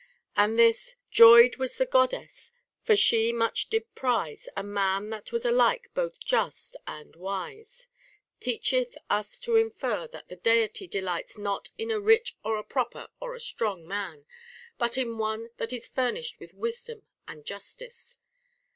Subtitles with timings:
[0.35, 2.51] And this, Joyed was the Goddess,
[2.81, 7.85] for she much did prize A man that was alike both just and wise,
[8.39, 13.09] teacheth us to infer that the Deity delights not in a rich or a proper
[13.19, 14.25] or a strong man,
[14.79, 18.17] but in one that is furnished with wisdom and justice.